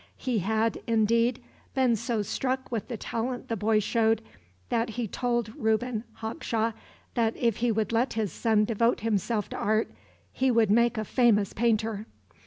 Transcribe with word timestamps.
He 0.17 0.39
had, 0.39 0.81
indeed, 0.87 1.43
been 1.75 1.95
so 1.95 2.23
struck 2.23 2.71
with 2.71 2.87
the 2.87 2.97
talent 2.97 3.49
the 3.49 3.55
boy 3.55 3.79
showed, 3.79 4.23
that 4.69 4.89
he 4.89 5.07
told 5.07 5.53
Reuben 5.55 6.05
Hawkshaw 6.13 6.71
that 7.13 7.37
if 7.37 7.57
he 7.57 7.71
would 7.71 7.91
let 7.91 8.13
his 8.13 8.31
son 8.33 8.65
devote 8.65 9.01
himself 9.01 9.47
to 9.49 9.57
art, 9.57 9.91
he 10.33 10.49
would 10.49 10.71
make 10.71 10.97
a 10.97 11.05
famous 11.05 11.53
painter. 11.53 12.07